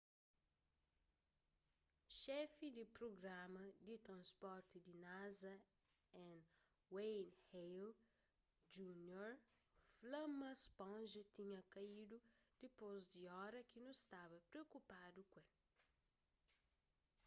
[2.19, 5.53] xefi di prugrama di transporti di nasa
[6.31, 6.35] n
[6.93, 7.89] wayne hale
[8.73, 9.31] jr
[9.99, 12.17] fla ma sponja tinha kaídu
[12.59, 15.51] dipôs di ora ki nu staba priokupadu ku el